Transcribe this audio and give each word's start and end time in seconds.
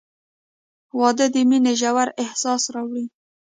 •واده 0.99 1.25
د 1.33 1.35
مینې 1.49 1.73
ژور 1.79 2.07
احساس 2.23 2.63
راوړي. 2.73 3.05